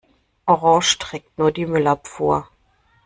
[0.47, 2.49] Orange trägt nur die Müllabfuhr.